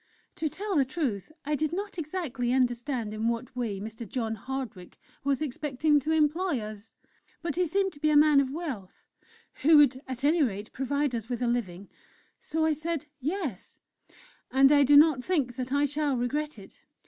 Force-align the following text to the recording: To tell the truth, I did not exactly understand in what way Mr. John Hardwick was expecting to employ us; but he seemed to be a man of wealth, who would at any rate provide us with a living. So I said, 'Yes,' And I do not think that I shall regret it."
To 0.37 0.49
tell 0.49 0.75
the 0.75 0.83
truth, 0.83 1.31
I 1.45 1.53
did 1.53 1.71
not 1.71 1.99
exactly 1.99 2.51
understand 2.51 3.13
in 3.13 3.27
what 3.27 3.55
way 3.55 3.79
Mr. 3.79 4.09
John 4.09 4.33
Hardwick 4.33 4.97
was 5.23 5.43
expecting 5.43 5.99
to 5.99 6.11
employ 6.11 6.59
us; 6.59 6.95
but 7.43 7.55
he 7.55 7.67
seemed 7.67 7.93
to 7.93 7.99
be 7.99 8.09
a 8.09 8.17
man 8.17 8.39
of 8.39 8.49
wealth, 8.49 9.05
who 9.61 9.77
would 9.77 10.01
at 10.07 10.23
any 10.23 10.41
rate 10.41 10.73
provide 10.73 11.13
us 11.13 11.29
with 11.29 11.43
a 11.43 11.47
living. 11.47 11.87
So 12.39 12.65
I 12.65 12.71
said, 12.73 13.05
'Yes,' 13.19 13.77
And 14.49 14.71
I 14.71 14.81
do 14.81 14.97
not 14.97 15.23
think 15.23 15.55
that 15.57 15.71
I 15.71 15.85
shall 15.85 16.17
regret 16.17 16.57
it." 16.57 16.83